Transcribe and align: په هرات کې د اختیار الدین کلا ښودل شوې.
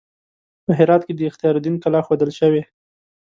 په 0.65 0.71
هرات 0.79 1.01
کې 1.05 1.13
د 1.15 1.21
اختیار 1.29 1.53
الدین 1.57 1.75
کلا 1.83 1.99
ښودل 2.05 2.31
شوې. 2.39 2.63